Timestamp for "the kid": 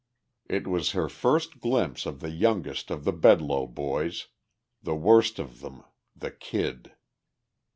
6.15-6.93